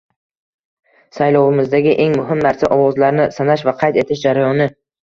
[1.17, 4.73] Saylovimizda eng muhim narsa- ovozlarni sanash va qayd etish jarayoni!